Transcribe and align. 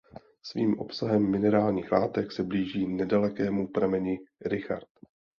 Svým 0.43 0.79
obsahem 0.79 1.31
minerálních 1.31 1.91
látek 1.91 2.31
se 2.31 2.43
blíží 2.43 2.87
nedalekému 2.87 3.67
prameni 3.67 4.19
Richard. 4.45 4.87